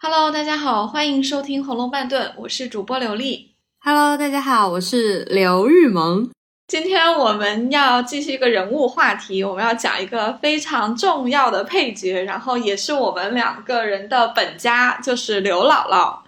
[0.00, 3.56] Hello，大家好，欢迎收听《红楼半顿》，我是主播刘丽。
[3.80, 6.30] Hello，大家好，我是刘玉萌。
[6.68, 16.18] 今天我们要继续一个人物话题，我们要讲一个非常重要的配角，然后也是我们两个人的本家，就是刘姥姥。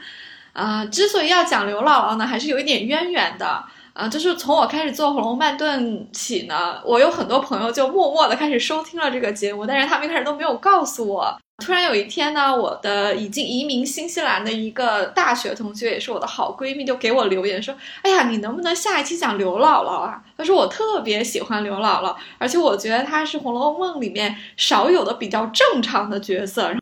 [0.52, 3.64] 啊、之所以要讲刘姥姥呢，还是有一点渊源的。
[3.92, 11.38] 啊、就是从我开始做《红楼半顿》起呢，我有很多朋友就默默的开始收听了这个节目，但是他们一开始都没有告诉我。
[11.60, 26.72] 突然有一天呢，我的已经移民新西兰的一个大学同学，也是我的好闺蜜，就给我留言说：“哎呀，你能不能下一期讲刘姥姥啊？”她说我特别喜欢刘姥姥，而且我觉得她是《红楼梦》里面少有的比较正常的角色。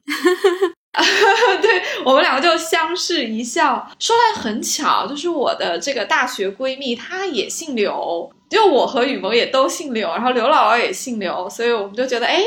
[1.60, 3.88] 对我们两个就相视一笑。
[3.98, 12.42] 说来很巧，就是我的这个大学闺蜜，她也姓刘，就我和雨萌也都姓刘，然后刘姥姥也姓刘，所以我们就觉得，哎，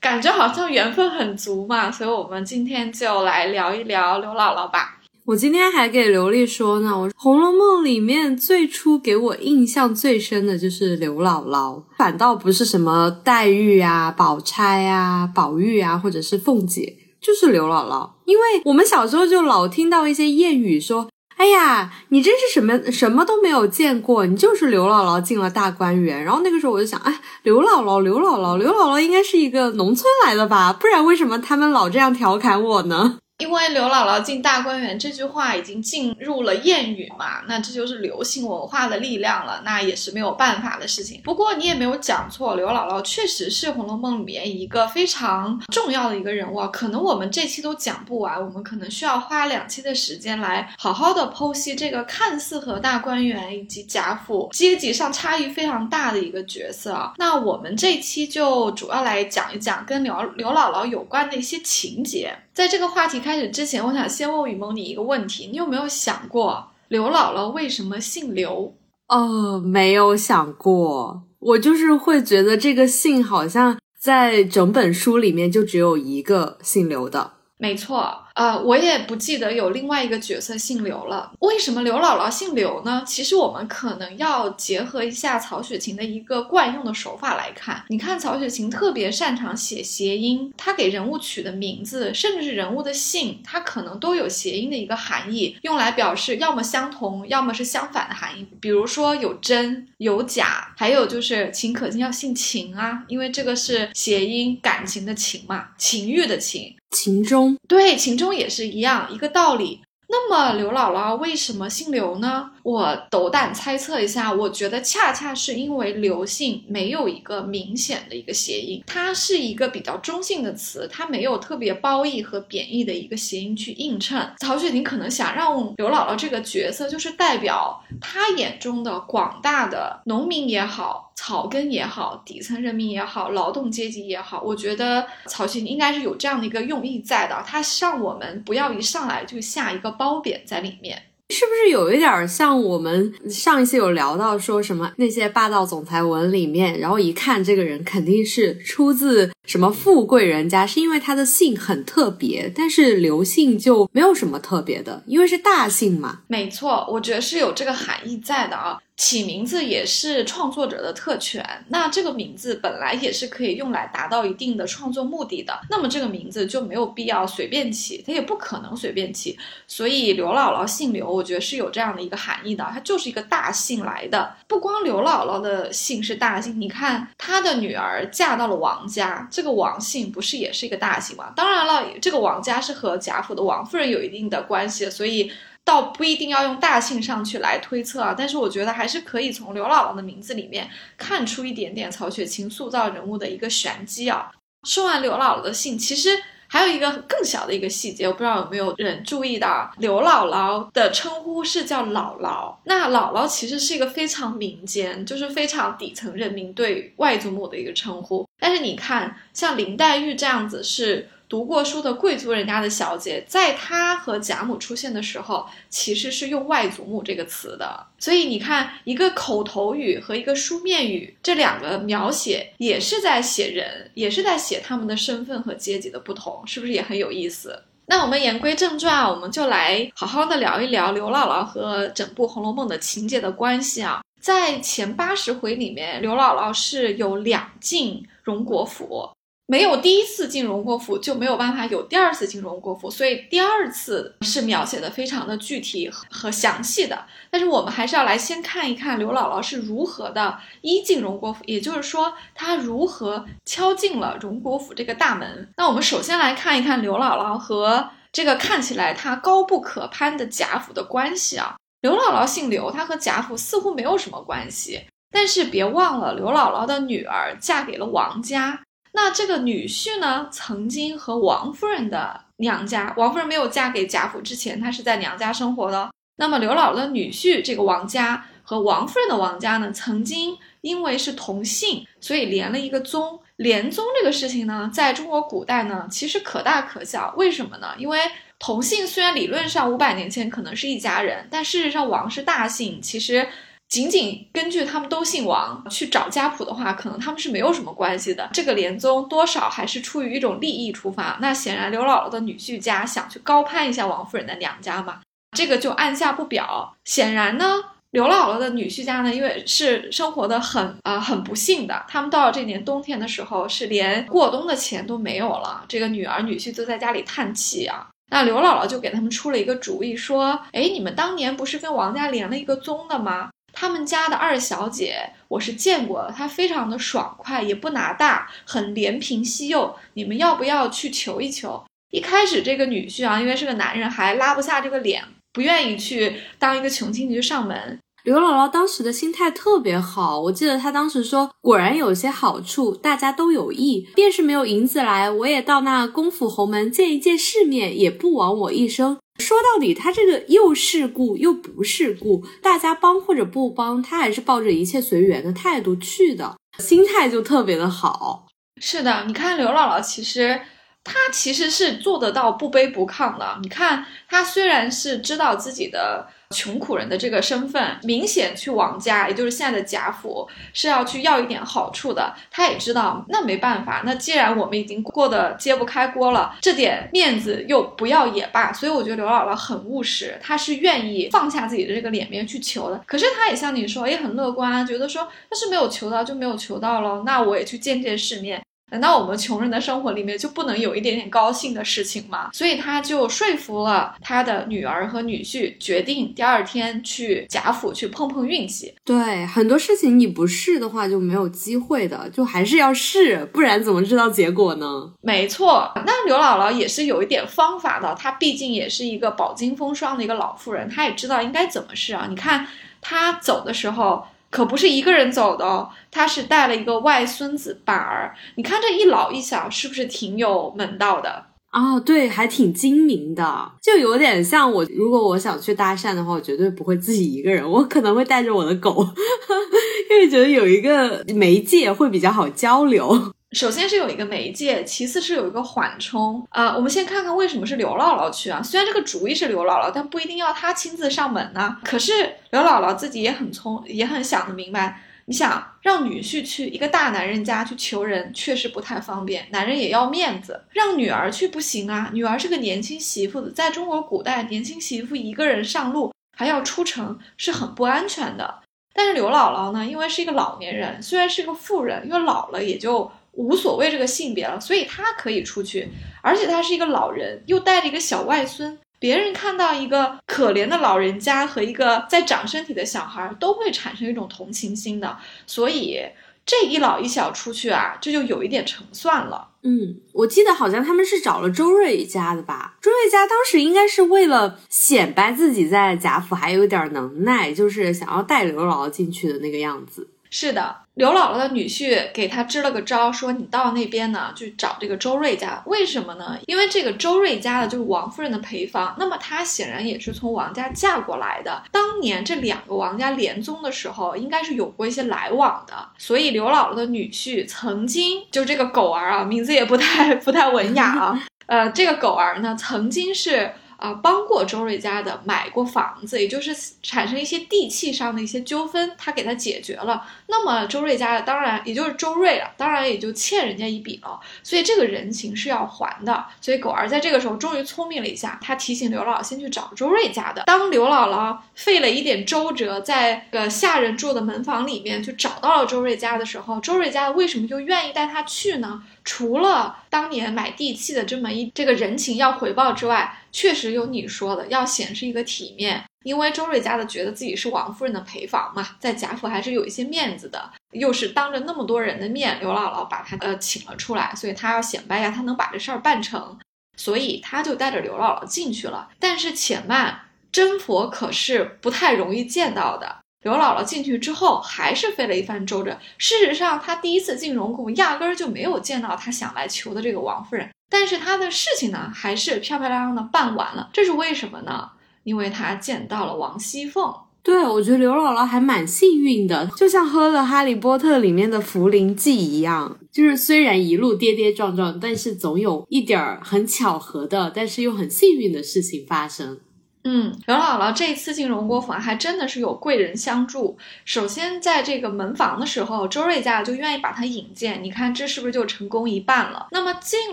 [0.00, 1.90] 感觉好像缘分很足嘛。
[1.90, 4.96] 所以我们今天就来聊一聊刘姥姥吧。
[5.26, 18.10] 我今天还给刘丽说呢，我《红楼梦》里面最初给我印象最深的就是刘姥姥，反倒不是什么黛玉啊、宝钗啊、宝玉啊，或者是凤姐，就是刘姥姥。
[18.24, 21.08] 因为我们小时候就老听到一些谚语说。
[21.40, 26.22] 哎呀，你真是什么什么都没有见过，你就是刘姥姥进了大观园。
[26.22, 30.70] 然后那个时候我就想，哎，刘姥姥，刘姥姥，刘姥姥应该是一个农村来的吧？
[30.70, 33.16] 不然为什么他们老这样调侃我呢？
[33.40, 41.20] 因为刘姥姥进大观园这句话已经进入了谚语嘛，那这就是流行文化的力量了，那也是没有办法的事情。
[41.24, 46.68] 不过你也没有讲错，刘姥姥确实是《红楼梦》里面一个非常重要的一个人物啊。
[46.68, 57.14] 可能我们这期都讲不完，我们可能需要花两期的时间来好好的剖析这个看似和大观园以及贾府阶级上差异非常大的一个角色啊。
[57.16, 62.36] 那我们这期就主要来讲一讲跟刘刘姥姥有关的一些情节。
[62.60, 68.74] 在这个话题开始之前，我想先问雨萌你一个问题：你有没有想过刘姥姥为什么姓刘？
[69.08, 77.32] 哦，没有想过，我就是会觉得这个姓好像在整本书里面就只有一个姓刘的。
[77.56, 81.30] 没错，呃，我也不记得有另外一个角色姓刘了。
[81.40, 83.02] 为什么刘姥姥姓刘呢？
[83.06, 87.84] 其实我们可能要结合一下曹雪芹的一个惯用的手法来看。
[87.88, 98.46] 你看，曹雪芹特别擅长写谐音，他给人物取的名字，甚至是人物的姓，他可能都有谐音的一个含义，用来表示要么相同，要么是相反的含义。
[98.58, 106.74] 比如说有真、有假，还有就是秦可卿要姓秦啊，因为这个是谐音感情的情嘛，情欲的情。
[106.90, 109.80] 秦钟，对，秦钟也是一样一个道理。
[110.08, 112.50] 那么刘姥姥为什么姓刘呢？
[112.62, 124.30] 我斗胆猜测一下，我觉得恰恰是因为刘姓没有一个明显的一个谐音，它是一个比较中性的词，它没有特别褒义和贬义的一个谐音去映衬。
[124.38, 131.08] 曹雪芹可能想让刘姥姥这个角色，就是代表他眼中的广大的农民也好。
[131.16, 137.44] 草根也好，底层人民也好，劳动阶级也好，我觉得曹雪芹应该是有这样的一个用意在的。
[137.46, 156.20] 他让我们不要一上来就下一个褒贬在里面，是不是有一点像我们上一期有聊到说什么那些霸道总裁文里面，然后一看这个人肯定是出自什么富贵人家，是因为他的姓很特别，但是刘姓就没有什么特别的，因为是大姓嘛。
[156.26, 158.78] 没错，我觉得是有这个含义在的啊。
[159.00, 174.34] 起名字也是创作者的特权，那这个名字本来也是可以用来达到一定的创作目的的，那么这个名字就没有必要随便起，它也不可能随便起，所以刘姥姥姓刘，我觉得是有这样的一个含义的，它就是一个大姓来的。
[174.46, 181.32] 不光刘姥姥的姓是大姓，你看她的女儿嫁到了王家，这个王姓不是也是一个大姓吗？
[181.34, 185.32] 当然了，这个王家是和贾府的王夫人有一定的关系，所以。
[185.64, 194.32] 倒不一定要用大姓上去来推测啊，但是我觉得还是可以从刘姥姥的名字里面看出一点点曹雪芹塑造人物的一个玄机啊。
[194.66, 196.10] 说完刘姥姥的姓，其实
[196.48, 202.56] 还有一个更小的一个细节，我不知道有没有人注意到，刘姥姥的称呼是叫姥姥。
[202.64, 208.26] 那姥姥其实是一个非常民间，就是非常底层人民对外祖母的一个称呼。
[208.40, 211.08] 但是你看，像林黛玉这样子是。
[211.30, 217.86] 读过书的贵族人家的小姐，在她和贾母出现的时候，其实是用外祖母这个词的。
[217.98, 227.62] 所以你看，一个口头语和一个书面语，这两个描写也是在写人，也是在写他们的身份和阶级的不同，是不是也很有意思？
[227.86, 234.00] 那我们言归正传，我们就来好好的聊一聊刘姥姥和整部《红楼梦》的情节的关系啊。
[234.20, 239.08] 在前八十回里面，刘姥姥是有两进荣国府。
[239.50, 247.04] 没有第一次进荣国府，就没有办法有第二次进荣国府，所以第二次是描写的非常的具体和详细的。
[247.32, 255.48] 但是我们还是要来先看一看刘姥姥是如何的一进荣国府，也就是说她如何敲进了荣国府这个大门。
[255.56, 261.56] 那我们首先来看一看刘姥姥和这个看起来她高不可攀的贾府的关系啊。
[261.80, 268.60] 刘姥姥姓刘，她和贾府似乎没有什么关系，但是别忘了刘姥姥的女儿嫁给了王家。
[268.92, 275.90] 那这个女婿呢，曾经和王夫人的娘家，王夫人没有嫁给贾府之前，她是在娘家生活的。
[276.16, 283.18] 那么刘姥姥的女婿这个王家和王夫人的王家呢，曾经因为是同姓，所以连了一个宗。
[283.36, 287.14] 连宗这个事情呢，在中国古代呢，其实可大可小。
[287.16, 287.68] 为什么呢？
[287.78, 287.98] 因为
[288.38, 293.28] 同姓虽然理论上五百年前可能是一家人，但事实上王是大姓，其实。
[293.70, 298.28] 仅仅根据他们都姓王去找家谱的话，可能他们是没有什么关系的。
[298.32, 301.16] 这个连宗多少还是出于一种利益出发。
[301.22, 305.00] 那显然刘姥姥的女婿家想去高攀一下王夫人的娘家嘛，
[305.36, 306.74] 这个就按下不表。
[306.84, 307.62] 显然呢，
[307.92, 315.64] 刘姥姥的女婿家呢，因为是生活的很啊很不幸的，他们到了这年冬天的时候是连过冬的钱都没有了。
[315.68, 317.86] 这个女儿女婿就在家里叹气啊。
[318.10, 323.30] 那刘姥姥就给他们出了一个主意，说：哎，你们当年不是跟王家连了一个宗的吗？
[323.52, 329.76] 他们家的二小姐，我是见过，她非常的爽快，也不拿大，很怜贫惜幼。
[329.94, 331.64] 你们要不要去求一求？
[331.90, 335.02] 一开始这个女婿啊，因为是个男人，还拉不下这个脸，
[335.32, 337.78] 不愿意去当一个穷亲戚上门。
[338.02, 343.86] 刘姥姥当时的心态特别好，我记得她当时说：“果然有些好处，大家都有益。
[343.94, 358.26] 便是没有银子来，我也到那公府侯门见一见世面，也不枉我一生。”说到底，他这个又世故又不世故，大家帮或者不帮，他还是抱着一切随缘的态度去的，心态就特别的好。
[358.62, 360.40] 是的，你看刘姥姥，其实
[360.82, 363.38] 她其实是做得到不卑不亢的。
[363.42, 366.08] 你看她虽然是知道自己的。
[366.34, 372.14] 穷苦人的这个身份，明显去王家，也就是现在的贾府，是要去要一点好处的。
[372.30, 378.52] 他也知道，那没办法，那既然我们已经过得揭不开锅了，这点面子又不要也罢。
[378.52, 382.80] 所以我觉得刘姥姥很务实，她是愿意放下自己的这个脸面去求的。
[382.86, 388.40] 可是她也像你说，也很乐观，觉得说要是没有求到就没有求到了，那我也去见见世面。
[388.70, 392.30] 难道我们穷人的生活里面就不能有一点点高兴的事情吗？
[392.32, 398.74] 所以他就说服了他的女儿和女婿，决定第二天去贾府去碰碰运气。
[398.84, 404.92] 对，很多事情你不试的话就没有机会的，就还是要试，不然怎么知道结果呢？
[405.00, 412.06] 没错，那刘姥姥也是有一点方法的，她毕竟也是一个饱经风霜的一个老妇人，她也知道应该怎么试啊。
[412.08, 412.46] 你看
[412.80, 414.04] 她走的时候。
[414.30, 418.14] 可不是一个人走的哦，他是带了一个外孙子板儿。
[418.36, 421.80] 你看这一老一小，是不是挺有门道的哦？
[421.80, 424.64] 对，还挺精明的，就有点像我。
[424.66, 428.86] 如果我想去搭讪的话，我绝对不会自己一个人，我可能会带着我的狗，
[429.90, 433.12] 因为觉得有一个媒介会比较好交流。
[433.32, 436.26] 首先是有一个媒介，其次是有一个缓冲。
[436.30, 438.42] 啊，我们先看看为什么是刘姥姥去啊？
[438.42, 441.58] 虽然这个主意是刘姥姥，但不一定要她亲自上门呢。
[441.64, 444.82] 可是刘姥姥自己也很聪，也很想得明白。
[445.04, 450.44] 你想让女婿去一个大男人家去求人，确实不太方便，男人也要面子。
[450.50, 458.40] 让女儿去不行啊，女儿是个年轻媳妇子，在中国古代，年轻媳妇一个人上路还要出城，是很不安全的。
[458.72, 462.90] 但是刘姥姥呢，因为是一个老年人，虽然是个妇人，因为老了也就。
[463.12, 465.68] 无所谓这个性别了，所以他可以出去，
[466.02, 468.58] 而且他是一个老人，又带着一个小外孙。
[468.78, 474.96] 别人看到一个可怜的老人家和一个在长身体的小孩，都会产生一种同情心的。
[475.26, 475.78] 所以
[476.24, 479.28] 这一老一小出去啊，这就有一点成算了。
[479.42, 482.56] 嗯，我记得好像他们是找了周瑞家的吧？
[482.62, 489.88] 周瑞家当时应该是为了显摆自己在贾府还有点能耐，就是想要带刘姥姥进去的那个样子。
[490.12, 495.40] 是的，刘姥姥的女婿给她支了个招，说你到那边呢，去找这个周瑞家。
[495.46, 496.18] 为什么呢？
[496.26, 501.44] 因为这个周瑞家的就是王夫人的陪房，那么她显然也是从王家嫁过来的。
[501.52, 505.54] 当年这两个王家联宗的时候，应该是有过一些来往的。
[505.78, 511.02] 所以刘姥姥的女婿曾经就这个狗儿啊，名字也不太 不太文雅啊。
[511.26, 513.32] 呃，这个狗儿呢，曾经是。
[513.60, 519.86] 啊，帮过周瑞家的买过房子，也就是产生一些地契上的一些纠纷，他给他解决了。
[520.06, 524.00] 那么周瑞家的当然也就是周瑞了，当然也就欠人家一笔了。
[524.22, 526.06] 所以这个人情是要还的。
[526.20, 530.22] 所以狗儿在这个时候终于聪明了一下，他提醒刘姥姥先去找周瑞家的。
[530.26, 538.62] 当刘姥姥费了一点周折，在个下人住的门房里面就找到了周瑞家的时候，周瑞家为什么就愿意带他去呢？
[538.84, 545.64] 除了当年买地契的这么一这个人情要回报之外，确实有你说的要显示一个体面。
[545.82, 556.18] 因为周瑞家的觉得自己是王夫人的陪房嘛，在贾府还是有一些面子的，又是当着那么多人的面，刘姥姥把他呃请了出来，所以他要显摆呀，他能把这事儿办成，
[556.58, 558.68] 所以他就带着刘姥姥进去了。
[558.78, 559.80] 但是且慢，
[560.12, 562.79] 真佛可是不太容易见到的。
[563.02, 565.58] 刘姥姥进去之后，还是费了一番周折。
[565.78, 570.28] 事实上，她第一次进荣宫，压根儿就没有见到她想来求的这个王夫人。
[570.50, 573.48] 但是她的事情呢，还是漂漂亮亮的办完了。
[573.52, 574.50] 这是为什么呢？
[574.84, 576.74] 因为她见到了王熙凤。
[577.02, 589.18] 对，我觉得刘姥姥还蛮幸运的，就像喝了《哈利波特》里面的茯苓剂一样，就是虽然一路跌跌撞撞，但是总有一点儿很巧合的，但是又很幸运的事情发生。
[589.64, 593.36] 嗯，刘姥姥这次进荣国府还真的是有贵人相助。
[593.66, 597.44] 首先，在这个门房的时候，周瑞家就愿意把她引荐。
[597.44, 599.28] 你看，这是不是就成功一半了？
[599.32, 599.92] 那么进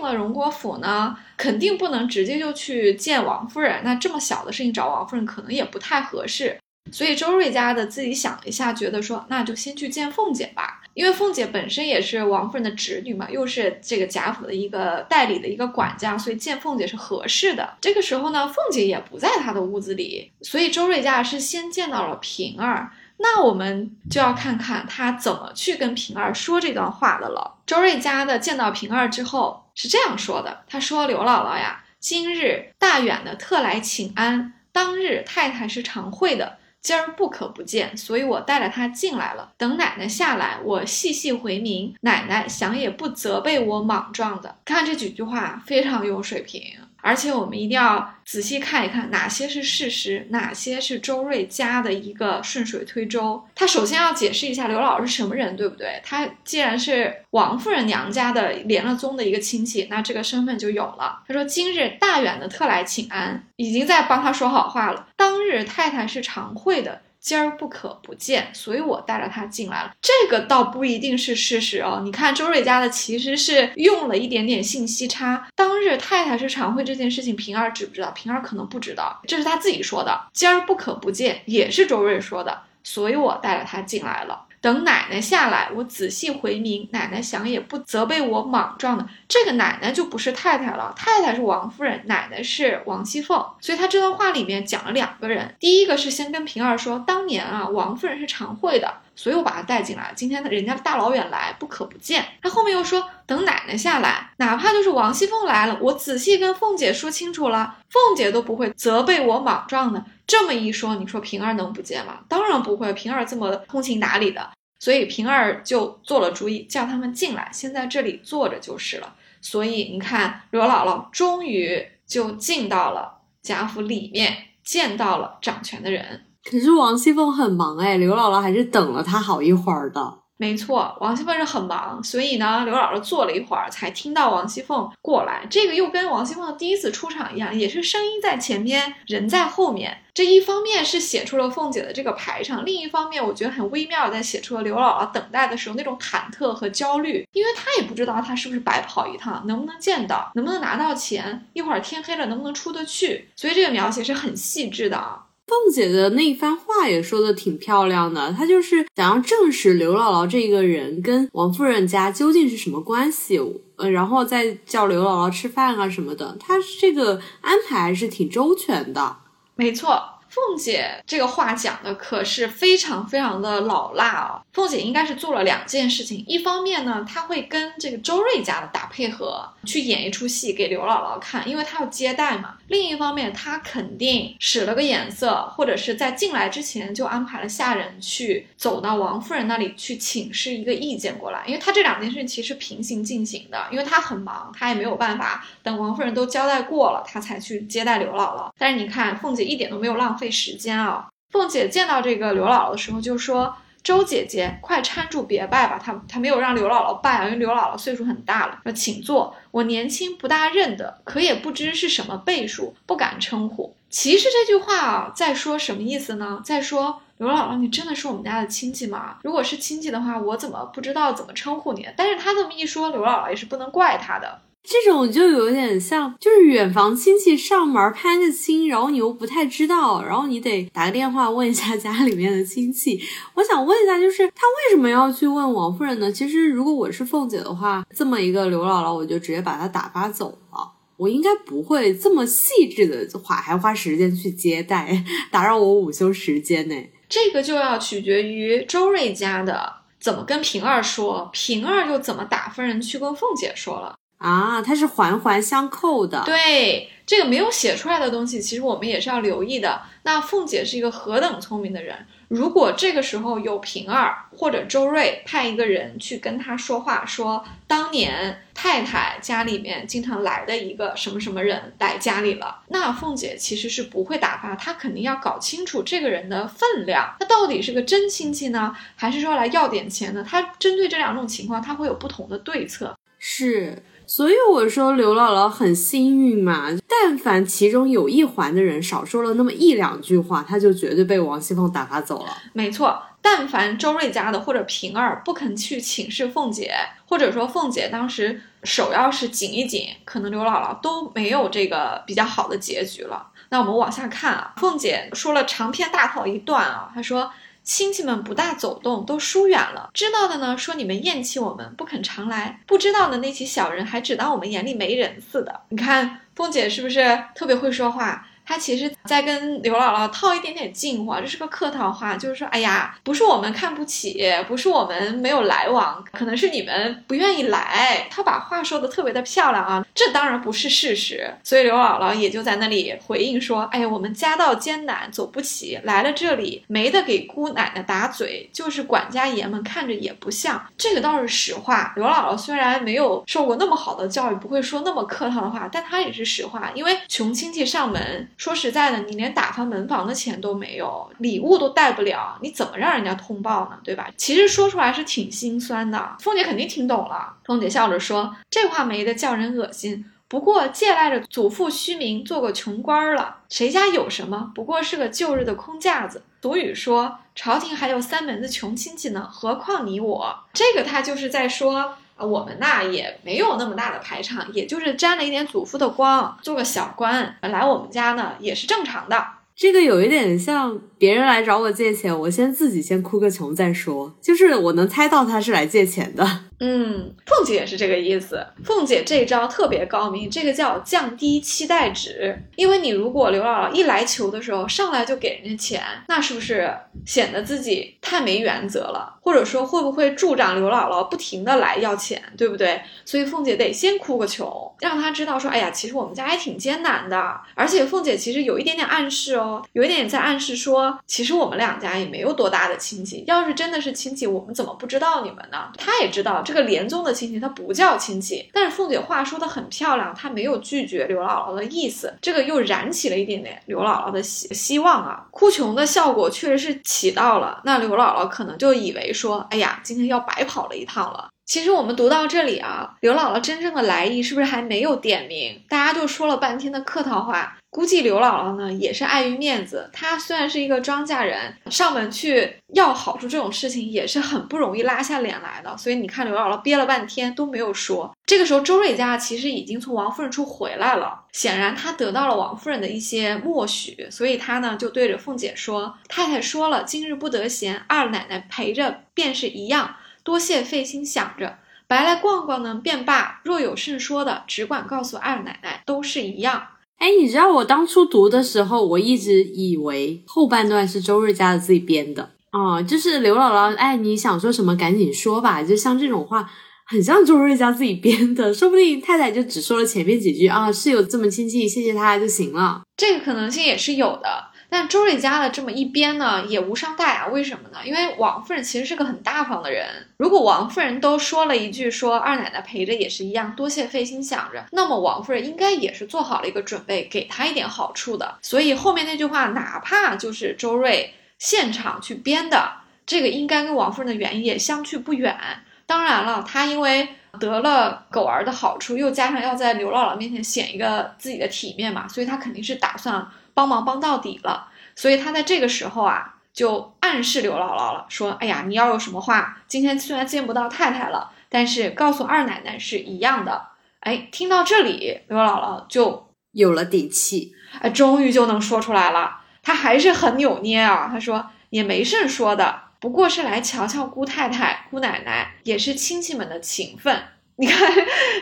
[0.00, 3.82] 了荣国府呢，肯定不能直接就去见王夫人。
[3.84, 6.58] 那这么小的事情找王夫人，可能也不太合适。
[6.92, 17.76] 所以周瑞家的自己想了一下，觉得说那就先去见凤姐吧，因为凤姐本身也是王夫人的侄女嘛，又是这个贾府的一个代理的一个管家，所以见凤姐是合适的。
[17.80, 22.90] 这个时候呢，凤姐也不在她的屋子里，所以周瑞家是先见到了平儿。
[23.20, 27.56] 那我们就要看看他怎么去跟平儿说这段话的了。
[27.66, 39.52] 周瑞家的见到平儿之后是这样说的，他说：“刘姥姥呀，今日大远的特来请安，当日太太是常会的。”今儿不可不见，所以我带着他进来了。
[39.56, 41.94] 等奶奶下来，我细细回明。
[42.00, 44.56] 奶奶想也不责备我莽撞的。
[44.64, 46.62] 看这几句话非常有水平。
[47.00, 53.42] 而且我们一定要仔细看一看哪些是事实，哪些是周瑞家的一个顺水推舟。
[53.54, 56.00] 他首先要解释一下刘姥姥是什么人，对不对？
[56.04, 61.22] 他既然是王夫人娘家的连了宗的一个亲戚，那这个身份就有了。
[61.26, 65.08] 他说今日大远的特来请安，已经在帮他说好话了。
[65.16, 67.00] 当日太太是常会的。
[67.28, 69.92] 今儿不可不见，所以我带着他进来了。
[70.00, 72.00] 这个倒不一定是事实哦。
[72.02, 75.46] 你看周瑞家的其实是用了一点点信息差。
[75.54, 78.10] 当日太太是常会这件事情，平儿知不知道？
[78.12, 80.18] 平儿可能不知道，这是他自己说的。
[80.32, 84.46] 今儿不可不见，也是周瑞说的，所以我带着他进来了。
[84.60, 86.88] 等奶奶下来，我仔细回明。
[86.92, 89.06] 奶奶想也不责备我莽撞的。
[89.28, 93.38] 这个奶奶就不是太太了，太太是王夫人，奶奶是王熙凤。
[93.60, 95.54] 所以她这段话里面讲了两个人。
[95.60, 100.12] 第一个是先跟平儿说，当年啊，王夫人是常会的，所以我把她带进来。
[100.14, 102.24] 今天人家大老远来，不可不见。
[102.40, 110.04] 他后面又说，等奶奶下来，哪怕就是王熙凤来了，我仔细跟凤姐说清楚了，凤姐都不会责备我莽撞的。
[110.24, 112.20] 这么一说，你说平儿能不见吗？
[112.28, 119.16] 当然不会，平儿这么通情达理的，所以平儿就做了主意，叫他们进来，先在这里坐着就是了。
[119.40, 126.26] 所以你看，刘姥姥终于就进到了贾府里面，见到了掌权的人。
[126.50, 130.18] 可是王熙凤很忙哎，刘姥姥还是等了她好一会儿的。
[130.40, 135.44] 没错，王熙凤是很忙，所以呢，刘姥姥坐了一会儿才听到王熙凤过来。
[135.50, 139.98] 这个又跟王熙凤的第一次出场一样，也是声音在前面，人在后面。
[140.14, 155.24] 这一方面是写出了凤姐的这个排场，另一方面我觉得很微妙，在写出了刘姥姥等待的时候那种忐忑和焦虑，因为她也不知道她是不是白跑一趟，能不能见到，能不能拿到钱，一会儿天黑了能不能出得去，所以这个描写是很细致的啊。
[155.48, 163.40] 凤姐的那一番话也说的挺漂亮的，她就是想要证实刘姥姥这个人跟王夫人家究竟是什么关系，
[163.76, 169.16] 呃，然后再叫刘姥姥吃饭啊什么的，她这个安排还是挺周全的。
[169.56, 170.17] 没错。
[170.28, 174.42] 凤姐这个话讲的可是非常非常的老辣哦！
[174.52, 198.50] 凤姐应该是做了两件事情，一方面呢，她会跟这个周瑞家的打配合，去演一出戏给刘姥姥看，因为她要接待嘛；另一方面，她肯定使了个眼色，或者是在进来之前就安排了下人去走到王夫人那里去请示一个意见过来，因为她这两件事情其实平行进行的，因为她很忙，她也没有办法等王夫人都交代过了，她才去接待刘姥姥。
[198.58, 200.17] 但是你看，凤姐一点都没有浪。
[200.18, 201.08] 费时间啊！
[201.30, 208.58] 凤姐见到这个刘姥姥的时候，就说：“周姐姐，快搀住别拜吧。”她她没有让刘姥姥拜啊，因为刘姥姥岁数很大了。
[208.64, 216.40] 说：“请坐，我年轻不大认得，可也不知是什么辈数，不敢称呼。”其实这句话啊，在说什么意思呢？
[216.44, 219.16] 在说刘姥姥，你真的是我们家的亲戚吗？
[219.22, 221.86] 如果是亲戚的话，我怎么不知道怎么称呼你？
[221.96, 224.40] 但是她这么一说，刘姥姥也是不能怪她的。
[224.62, 233.00] 这种就有点像，就是远房亲戚上门攀个亲，然后你又不太知道，然后你得打个电话问一下家里面的亲戚。
[233.34, 236.12] 我想问一下，就是他为什么要去问王夫人呢？
[236.12, 240.72] 其实如果我是凤姐的话，这么一个刘姥姥，我就直接把她打发走了。
[240.98, 246.74] 我应该不会这么细致的花，还花时间去接待，打扰我午休时间呢。
[247.08, 253.94] 这个就要取决于周瑞家的怎么跟平儿说，平儿又怎么打发人去跟凤姐说了。
[254.18, 256.22] 啊，它是环环相扣的。
[256.24, 259.82] 对，这个没有写出来的东西，其实我们也是要留意的。
[260.02, 261.94] 那凤姐是一个何等聪明的人，
[262.26, 280.26] 如果这个时候有平儿或者周瑞派一个人去跟她说话，说当年太太家里面经常来的一个什么什么人来家里了，那凤姐其实是不会打发，她肯定要搞清楚这个人的分量，他到底是个真亲戚呢，还是说来要点钱呢？
[280.28, 282.96] 她针对这两种情况，她会有不同的对策。
[283.20, 283.80] 是。
[284.08, 292.32] 所以我说刘姥姥很幸运嘛，但凡其中有一环的人少说了那么一两句话，他就绝对被王熙凤打发走了。
[292.54, 296.72] 没错，但凡周瑞家的或者平儿不肯去请示凤姐，
[297.06, 303.26] 或者说凤姐当时手要是紧一紧，可能刘姥姥都没有这个比较好的结局了。
[303.50, 307.30] 那我们往下看啊，凤姐说了长篇大套一段啊，她说。
[307.68, 309.90] 亲戚们不大走动，都疏远了。
[309.92, 315.60] 知道的呢，说你们厌弃我们，不肯常来；不知道的那起小人，还只当我们眼里没人似的。
[315.68, 318.26] 你看，凤姐是不是特别会说话？
[318.48, 328.06] 他其实在跟刘姥姥套一点点近乎，这是个客套话，就是说，哎呀，不是我们看不起，不是我们没有来往，可能是你们不愿意来。
[328.10, 331.30] 他把话说的特别的漂亮啊，这当然不是事实。
[331.44, 340.64] 所以刘姥姥也就在那里回应说，哎呀，我们家道艰难，走不起，来了这里没得给姑奶奶打嘴，就是管家爷们看着也不像。
[340.78, 341.92] 这个倒是实话。
[341.96, 348.26] 刘姥姥虽然没有受过那么好的教育，不会说那么客套的话，但她也是实话，因为穷亲戚上门。
[348.38, 353.78] 说实在的，你连打发门房的钱都没有，礼物都带不了，你怎么让人家通报呢？
[353.82, 354.08] 对吧？
[354.16, 356.16] 其实说出来是挺心酸的。
[356.20, 363.38] 凤姐肯定听懂了，凤姐笑着说：“这话没得叫人恶心，不过借赖着祖父虚名，做个穷官了。
[363.48, 364.52] 谁家有什么？
[364.54, 366.22] 不过是个旧日的空架子。
[366.40, 370.44] 俗语说，朝廷还有三门子穷亲戚呢，何况你我？
[370.52, 379.24] 这个他就是在说。”啊，我们那也没有那么大的排场，也就是沾了一点祖父的光，做个小官来我们家呢，也是正常的。
[379.54, 386.26] 这个有一点像别人来找我借钱，我先自己先哭个穷再说，就是我能猜到他是来借钱的。
[386.60, 388.44] 嗯，凤姐也是这个意思。
[388.64, 392.36] 凤姐这招特别高明，这个叫降低期待值。
[392.56, 396.68] 因为你如果刘姥姥一来求的时候上来就给人家钱，那是不是
[397.06, 399.14] 显得自己太没原则了？
[399.20, 402.80] 或者说会不会助长刘姥姥不停的来要钱，对不对？
[403.04, 407.40] 所以凤姐得先哭个穷，让她知道说，哎呀，其实我们家也挺艰难的。
[407.54, 413.24] 而且凤姐其实有一点点暗示哦，有一点点在暗示说，其实我们两家也没有多大的亲戚。
[413.26, 415.70] 要是真的是亲戚，我们怎么不知道你们呢？
[415.76, 416.42] 她也知道。
[416.42, 431.28] 这个连宗的亲戚他不叫亲戚，但是凤姐话说的很漂亮，她没有拒绝刘姥姥的意思，这个又燃起了一点点刘姥姥的希希望啊，哭穷的效果确实是起到了，那刘姥姥可能就以为说，哎呀，今天要白跑了一趟了。
[431.44, 435.62] 其实我们读到这里啊，刘姥姥真正的来意是不是还没有点名？
[435.68, 439.90] 大家就说了半天的客套话，估计刘姥姥呢也是碍于面子。
[439.92, 445.76] 她虽然是一个庄稼人，上门去要好处这种事情也是很不容易拉下脸来的。
[445.76, 448.14] 所以你看刘姥姥憋了半天都没有说。
[448.26, 463.40] 这个时候周瑞家其实已经从王夫人处回来了，显然他得到了王夫人的一些默许，所以他呢就对着凤姐说：“太太说了，今日不得闲，二奶奶陪着便是一样。”多谢费心想着，白来逛逛呢便罢。
[463.44, 466.66] 若有甚说的，只管告诉二奶奶，都是一样。
[466.98, 475.62] 哎，你知道我当初读的时候，我一直以为后半段是周瑞家的自己编的哦，就是刘姥姥，哎，你想说什么赶紧说吧。
[475.62, 476.50] 就像这种话，
[476.86, 482.82] 很像周瑞家自己编的，说不定太太就只说了前面几句啊，是有这么亲戚，谢谢他就行了。
[482.96, 484.47] 这个可能性也是有的。
[484.70, 487.26] 但周瑞家的这么一编呢，也无伤大雅。
[487.28, 487.78] 为什么呢？
[487.84, 489.86] 因为王夫人其实是个很大方的人。
[490.18, 498.38] 如果王夫人都说了一句说二奶奶陪着也是一样，多谢费心想着，那么王夫人应该也是做好了一个准备，给她一点好处的。
[498.42, 502.72] 所以后面那句话，哪怕就是周瑞现场去编的，
[503.06, 505.38] 这个应该跟王夫人的原意也相去不远。
[505.86, 513.26] 当然了，他因为得了狗儿的好处，又加上要在刘姥姥面前显一个自己的体面嘛，所以他肯定是打算。
[513.54, 523.60] 帮忙帮到底了，所以他在这个时候啊，就暗示刘姥姥了，说：“哎呀，你要有什么话，今天虽然见不到太太了，但是告诉二奶奶是一样的。”
[523.98, 529.40] 哎，听到这里，刘姥姥就有了底气，哎，终于就能说出来了。
[529.60, 537.22] 她还是很扭捏啊，她说也没甚说的，不过是来瞧瞧姑太太、姑奶奶，也是亲戚们的情分。
[537.56, 537.92] 你看，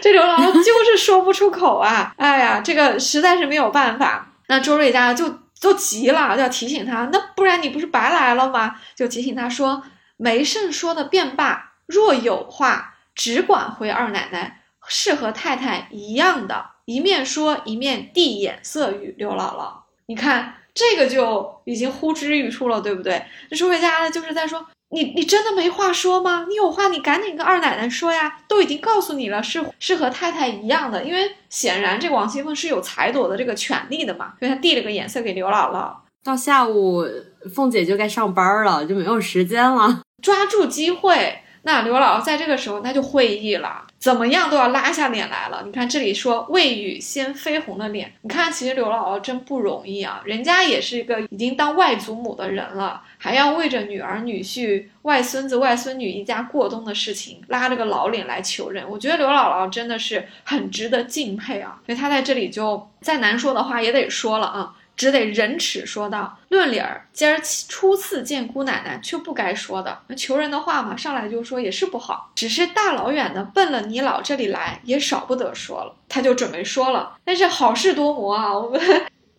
[0.02, 2.14] 这刘姥姥就是说不出口啊！
[2.18, 4.32] 哎呀，这个实在是没有办法。
[4.48, 8.76] 那周瑞家就就急了，就要提醒他，那不然你不是白来了吗？
[8.94, 9.82] 就提醒他说，
[10.18, 16.66] 没甚说的便罢，若有话，只管回二奶奶，是和太太一样的。
[16.84, 19.72] 一面说，一面递眼色与刘姥姥。
[20.06, 23.20] 你看，这个就已经呼之欲出了，对不对？
[23.50, 24.64] 这周瑞家呢，就是在说。
[24.90, 26.46] 你你真的没话说吗？
[26.48, 28.38] 你有话你赶紧跟二奶奶说呀！
[28.46, 35.92] 都已经告诉你了，是是和太太一样的，因为显然这个王熙凤是有裁夺的这个权利的嘛，所以她递了个眼色给刘姥姥。
[36.22, 37.04] 到下午，
[37.52, 41.40] 凤姐就该上班了，就没有时间了，抓住机会。
[41.62, 45.62] 那刘姥姥在这个时候，那就会意了，怎么样都要拉下脸来了。
[45.64, 58.84] 你看这里说未雨先飞红的脸，你看其实刘姥姥真不容易啊，人家也是一个已经当外祖母的人了，还要为着女儿女婿、外孙子外孙女一家过冬的事情，拉着个老脸来求人。
[58.88, 64.74] 我觉得刘姥姥真的是很值得敬佩啊，所以她在这里就再难说的话也得说了啊。
[64.96, 69.98] 只得忍耻说道：“论理儿，今儿初次见姑奶奶，却不该说的。
[70.06, 72.32] 那求人的话嘛，上来就说也是不好。
[72.34, 75.94] 只是大老远的奔了你老这里来，也少不得说了。
[76.08, 78.56] 他就准备说了，但是好事多磨啊！
[78.56, 78.80] 我们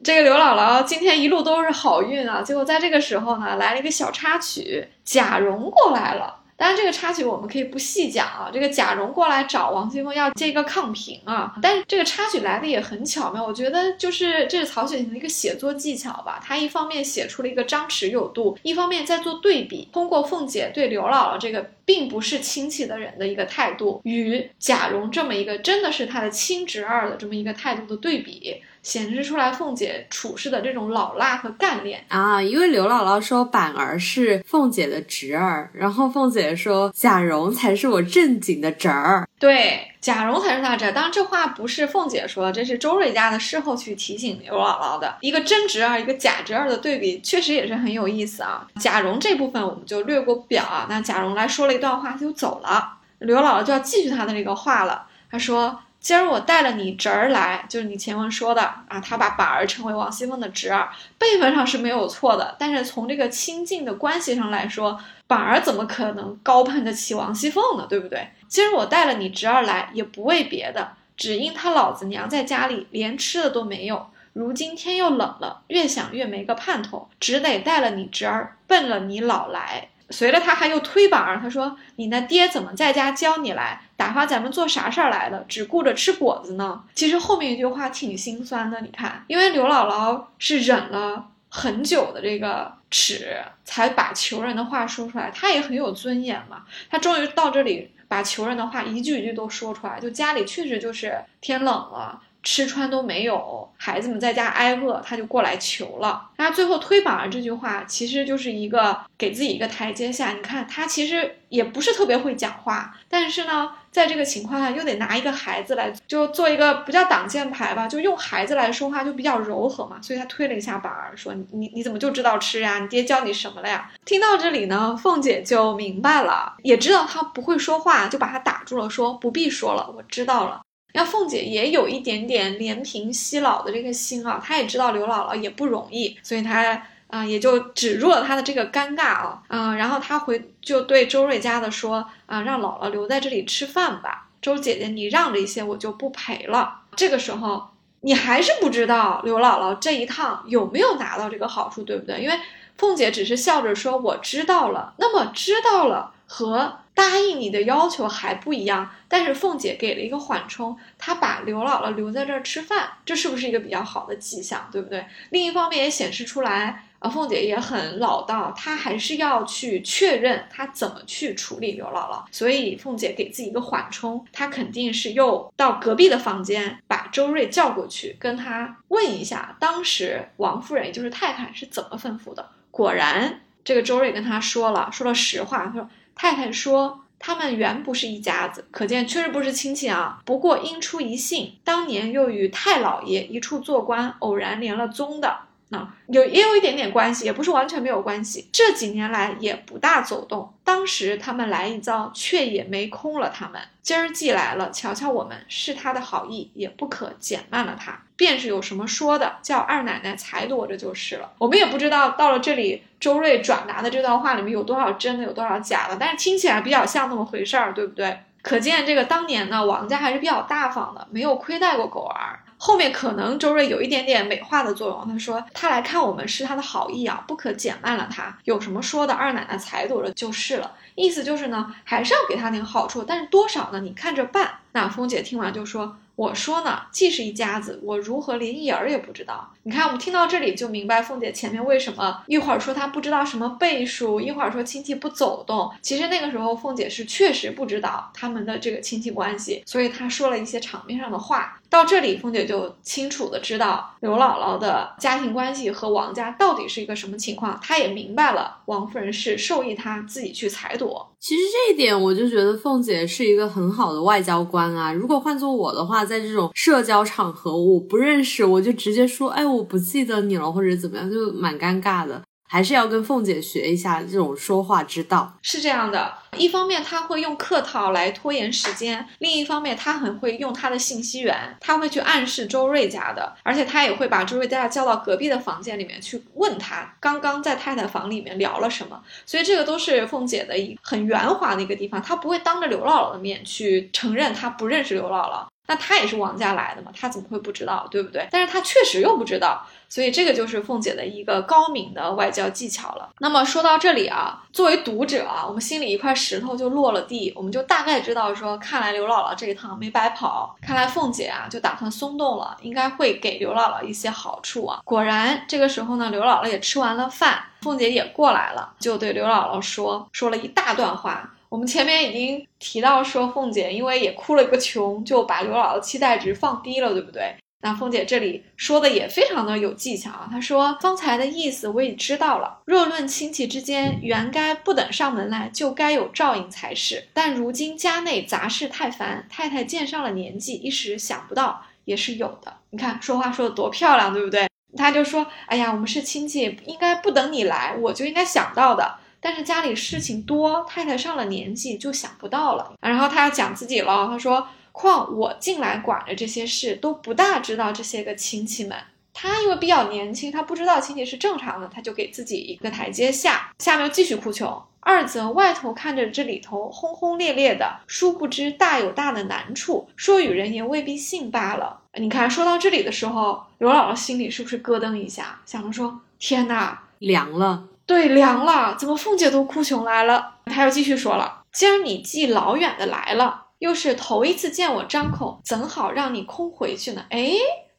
[0.04, 8.50] 这个刘姥姥今天一路都是好运啊，结果在这个时候呢，来了一个小插曲，贾蓉过来了。”当然，这个插曲我们可以不细讲啊。
[8.52, 13.46] 这个贾蓉过来找王熙凤要借一个抗评啊，但是这个插曲来的也很巧妙。
[13.46, 16.42] 我觉得就是这是曹雪芹的一个写作技巧吧。
[16.44, 28.62] 他一方面写出了一个张弛有度，一方面在做对比，通过凤姐对刘姥姥这个并不是亲戚的人的一个态度，与贾蓉这么一个真的是他的亲侄儿的这么一个态度的对比。
[28.88, 40.94] 显示出来凤姐处事的这种老辣和干练啊，因为刘姥姥说板儿是凤姐的侄儿，然后凤姐说贾蓉才是我正经的侄儿，对，贾蓉才是他侄儿。
[40.94, 45.18] 当然这话不是凤姐说的，这是周瑞家的事后去提醒刘姥姥的。
[45.20, 48.66] 一个真侄儿，一个假侄儿的对比，确实也是很有意思啊。
[48.80, 50.88] 贾蓉这部分我们就略过不表啊。
[50.90, 55.78] 那贾蓉来说了一段话就走了，刘姥姥就要继续她的这个话了，她说。
[56.08, 67.86] 今儿我带了你侄儿来，就是你前文说的啊，他把板儿称为王熙凤的侄儿，辈分上是没有错的，但是从这个亲近的关系上来说，板儿怎么可能高攀得起王熙凤呢？
[67.90, 68.26] 对不对？
[68.48, 79.90] 今儿我带了你侄儿来，也不为别的，只因他老子娘在家里连吃的都没有，如今天又冷了，越想越没个盼头，只得带了你侄儿奔了你老来。
[80.10, 83.82] 随着他还又推板儿，他说：“你那爹怎么在家教你来？
[83.98, 85.44] 打发咱们做啥事儿来了？
[85.50, 95.30] 只顾着吃果子呢？”其实后面一句话挺心酸的，你看，因为刘姥姥是忍了很久的这个耻，才把求人的话说出来。
[95.30, 100.00] 她也很有尊严嘛，她终于到这里把求人的话一句一句都说出来。
[100.00, 102.22] 就家里确实就是天冷了。
[102.50, 106.30] 吃穿都没有，孩子们在家挨饿，他就过来求了。
[106.38, 110.32] 那最后推板儿这句话，其实就是一个给自己一个台阶下。
[110.32, 119.98] 你看他其实也不是特别会讲话，但是呢，在这个情况下又得拿一个孩子来，就做一个不叫挡箭牌吧，就用孩子来说话就比较柔和嘛。
[120.02, 122.80] 所以他推了一下板儿，说你你怎么就知道吃呀？
[122.80, 123.92] 你爹教你什么了呀？
[124.06, 130.62] 听到这里呢，凤姐就明白了，也知道他不会说话，就把他打住了，说不必说了，我知道了。
[130.94, 146.82] 那凤姐也有一点点怜贫惜老的这个心啊，她也知道刘姥姥也不容易，所以她啊也就止住了她的这个尴尬啊，嗯，然后她回就对周瑞家的说啊，让姥姥留在这里吃饭吧，周姐姐你让着一些，我就不陪了。
[146.96, 147.68] 这个时候
[148.02, 152.20] 你还是不知道刘姥姥这一趟有没有拿到这个好处，对不对？
[152.22, 152.40] 因为
[152.76, 156.80] 凤姐只是笑着说我知道了，那么知道了和。
[156.98, 165.06] 答应你的要求还不一样，但是凤姐给了一个缓冲，她把刘姥姥留在这儿吃饭，这是不是一个比较好的迹象，对不对？
[165.30, 182.50] 另一方面也显示出来，啊，凤姐也很老道，她还是要去确认她怎么去处理刘姥姥，所以凤姐给自己一个缓冲，她肯定是又到隔壁的房间把周瑞叫过去，跟他问一下当时王夫人也就是太太是怎么吩咐的。
[182.72, 185.88] 果然，这个周瑞跟他说了，说了实话，他说。
[186.18, 190.20] 太太说：“他们原不是一家子，可见确实不是亲戚啊。
[190.26, 195.47] 不过因出一姓，当年又与太老爷一处做官，偶然连了宗的。
[195.70, 198.48] 啊，有也有一点点关系，也不是完全没有关系。
[198.54, 203.62] 这几年来也不大走动，当时他们来一遭，却也没空了他们。
[203.82, 208.02] 今儿既来了，瞧瞧我们，是他的好意，也不可减慢了他。
[208.16, 211.34] 便是有什么说的，叫二奶奶裁夺着就是了。
[211.38, 218.20] 我们也不知道到了这里，周瑞转达的这段话里面有多少真的，有多少假的，但是听起来比较像那么回事儿，对不对？
[218.42, 222.40] 可见这个当年呢，王家还是比较大方的，没有亏待过狗儿。
[222.58, 228.38] 后面可能周瑞有一点点美化的作用，他说他来看我们是他的好意啊，不可减慢了他。
[228.44, 230.74] 有什么说的，二奶奶裁夺了就是了。
[230.96, 233.80] 意思就是呢，还是要给他点好处，但是多少呢？
[233.82, 234.56] 你看着办。
[234.72, 235.98] 那凤姐听完就说。
[236.18, 239.54] 我说呢，既是一家子，我如何连一儿也不知道？
[239.62, 245.72] 你看，我们听到这里就明白凤姐前面为什么一会儿说她不知道什么倍数，一会儿说亲戚不走动。
[245.80, 251.60] 其实那个时候凤姐是确实不知道他们的这个亲戚关系，所以她说了一些场面上的话。
[251.70, 261.14] 到这里，凤姐就清楚的知道刘姥姥的家庭关系和王家到底是一个什么情况，她也明白了王夫人是授意她自己去裁夺。
[261.20, 264.94] 其实这一点，我就觉得凤姐是一个很好的外交官啊。
[264.94, 272.22] 如果换做我的话，在这种社交场合，我不认识，我就直接说，哎，我不记得你了，或者怎么样，就蛮尴尬的。
[272.48, 275.38] 还是要跟凤姐学一下这种说话之道。
[275.42, 289.02] 是这样的，一方面他会用客套来拖延时间，另一方面他很会用他的信息源，他会去暗示周瑞家的，而且他也会把周瑞家叫到隔壁的房间里面去问他刚刚在太太房里面聊了什么。
[289.26, 295.46] 所以这个都是凤姐的一很圆滑的一个地方，她不会当着刘姥姥的面去承认她不认识刘姥姥。
[295.70, 298.26] 那他也是王家来的嘛，他怎么会不知道，对不对？
[298.32, 299.68] 但是他确实又不知道。
[299.90, 303.10] 所以这个就是凤姐的一个高明的外交技巧了。
[303.20, 314.82] 那么说到这里啊，作为读者啊，我们心里一块石头就落了地，我们就大概知道说，看来刘姥姥这一趟没白跑，看来凤姐啊就打算松动了，应该会给刘姥姥一些好处啊。
[314.84, 321.34] 果然，这个时候呢，刘姥姥也吃完了饭，凤姐也过来了，就对刘姥姥说说了一大段话。
[321.50, 327.34] 我们前面已经提到说，凤姐因为也哭了一个穷，就把刘姥姥期待值放低了，对不对？
[327.60, 332.60] 那凤姐这里说的也非常的有技巧啊，她说方才的意思我已知道了。
[332.66, 337.08] 若论亲戚之间，原该不等上门来就该有照应才是。
[337.14, 342.58] 但如今家内杂事太繁，太太见上了年纪，一时想不到也是有的。
[342.70, 344.48] 你看说话说的多漂亮，对不对？
[344.78, 348.98] 她就说，哎呀，我们是亲戚，应该不等你来，我就应该想到的。
[349.20, 352.74] 但是家里事情多，太太上了年纪就想不到了。
[352.82, 354.48] 然后她要讲自己了，她说。
[354.78, 358.78] 况我进来管着这些事，都不大知道这些个亲戚们。
[359.12, 363.52] 他因为比较年轻，他不知道亲戚是正常的，他就给自己一个台阶下。
[363.58, 364.62] 下面继续哭穷。
[364.82, 371.82] 二则外头看着这里头轰轰烈烈的，殊不知大有大的难处，说与人也未必信罢了。
[371.96, 377.64] 你看，说到这里的时候，刘姥姥心里是不是咯噔一下，想着说：天哪，凉了。
[377.88, 378.76] 对，凉了。
[378.78, 380.36] 怎么凤姐都哭穷来了？
[380.46, 383.47] 他又继续说了：既然你既老远的来了。
[383.60, 387.06] 又是头一次见我张口，怎好让你空回去呢？
[387.10, 387.32] 哎，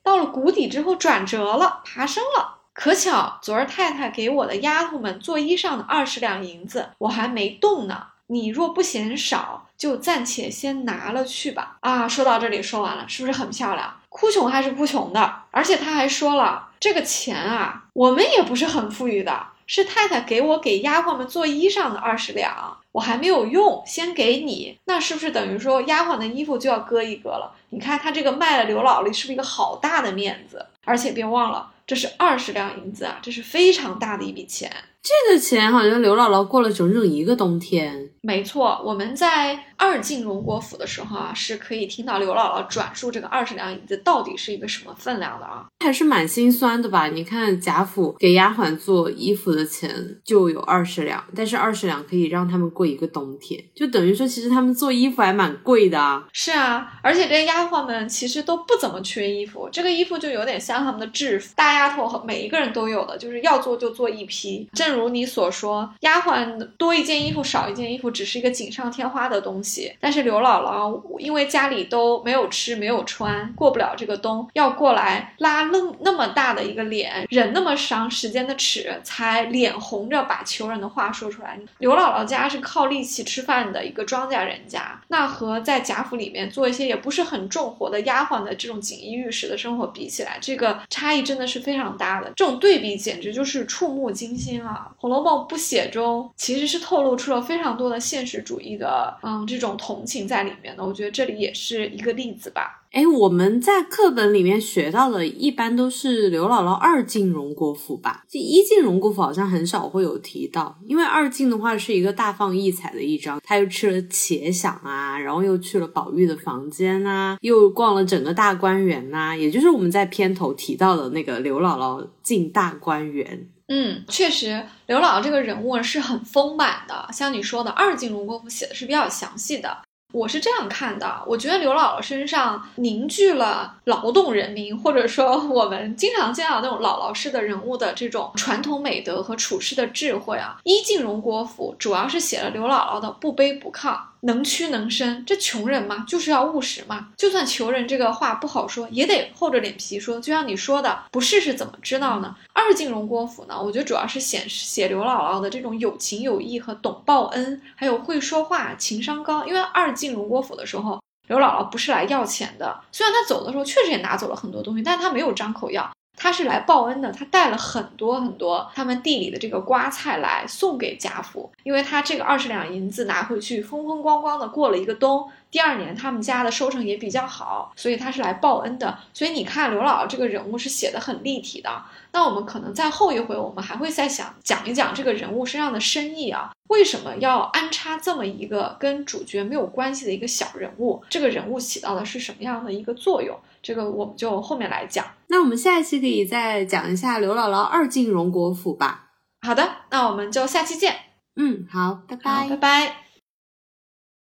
[0.02, 2.56] 到了谷底之后转折了，爬升了。
[2.72, 8.06] 可巧昨儿太太给我的丫头们做衣裳的二十两银子，我还没动呢。
[8.30, 11.78] 你若不嫌少，就暂且先拿了去吧。
[11.80, 14.00] 啊，说到这里说完了，是不是很漂亮？
[14.08, 19.46] 哭穷还是哭穷的，而且他还说了，这个钱啊，我们也不是很富裕的。
[19.68, 27.54] 是太太给我给丫鬟们做衣裳的二十两，我还没有用，先给你，那是不是等于说丫鬟的衣服就要割一割了？
[27.68, 30.66] 你看他这个卖了刘姥姥，是不是一个好大的面子？
[30.86, 34.70] 而且别忘了，这是二十两银子啊，这是非常大的一笔钱。
[35.00, 38.10] 这个钱好像刘姥姥过了整整一个冬天。
[38.20, 47.06] 没错，我们在二进荣国府的时候啊，是可以听到刘姥姥转述这个二十两银子到底是一个什么分量的啊，还是蛮心酸的吧？
[47.06, 56.26] 你看贾府给丫鬟做衣服的钱就有二十两，但是二十两可以让他们过一个冬天，就等于说其实他们做衣服还蛮贵的啊。
[56.34, 64.68] 是啊，而且这些丫鬟们其实都不怎么缺衣服，这个衣服就有点像他们的制服，大丫头和每一个人都有的，就是要做就做一批。
[64.72, 68.08] 正如你所说，丫鬟多一件衣服少一件衣服。
[68.18, 81.56] 只是一个锦上添花的东西，但是刘姥姥因为家里都没有吃没有穿，过不了这个冬，要过来拉那那么大的一个脸，忍那么长时间的尺，才脸红着把求人的话说出来。
[81.78, 92.32] 刘姥姥家是靠力气吃饭的一个庄稼人家，那和在贾府里面做一些也不是很重活的丫鬟的这种锦衣玉食的生活比起来，这个差异真的是非常搭的。
[92.34, 94.88] 这种对比简直就是触目惊心啊！
[95.00, 97.98] 《红楼梦》不写中其实是透露出了非常多的。
[98.00, 102.82] 现实主义的，嗯，这种同情在里面的，我觉得这里也是一个例子吧。
[102.90, 108.24] 哎，我们在课本里面学到的，一般都是刘姥姥二进荣国府吧？
[108.26, 123.48] 这一进荣国府好像很少会有提到，因为二进的话是一个大放异彩的一章，他又去了且想啊，然后又去了宝玉的房间啊，又逛了整个大观园呐，也就是我们在片头提到的那个刘姥姥进大观园。
[123.68, 129.82] 嗯，确实，刘姥姥这个人物是很丰满的，像你说的，二进荣国府写的是比较详细的。
[130.14, 140.58] 我是这样看的，我觉得刘姥姥身上凝聚了劳动人民，或者说 我们经常见到那种姥姥式的人物的这种传统美德和处事的智慧啊。
[140.64, 143.94] 一进荣国府主要是写了刘姥姥的不卑不亢。
[144.20, 147.08] 能屈能伸，这穷人嘛，就是要务实嘛。
[147.16, 150.20] 就算求人这个话不好说，也得厚着脸皮说。
[150.20, 152.34] 就像你说的，不试试怎么知道呢？
[152.52, 159.44] 二进荣国府呢，我觉得主要是显示写刘姥姥的这种有情有义和懂报恩，还有会说话，情商高。
[159.46, 165.88] 因为二进荣国府的时候，刘姥姥不是来要钱的，虽然她走的时候确实也拿走了很多东西，但是她没有张口要。
[166.18, 175.30] 他是来报恩的，他带了很多很多他们地里的这个瓜菜来送给贾府，因为他这个二十两银子拿回去，风风光光的过了一个冬。
[175.50, 178.98] 第二年他们家的收成也比较好，所以他是来报恩的。
[179.14, 181.70] 所以你看刘姥姥这个人物是写的很立体的。
[182.12, 191.02] 那我们可能在后一回，我们还会再想讲一讲这个人物身上的深意啊，为什么要安插这么一个跟主角没有关系的一个小人物？
[191.08, 193.34] 这个人物起到的是什么样的一个作用？
[193.62, 195.04] 这个我们就后面来讲。
[195.28, 199.10] 那我们下一期可以再讲一下刘姥姥二进荣国府吧。
[199.40, 200.96] 好的，那我们就下期见。
[201.36, 203.07] 嗯，好，拜拜，拜拜。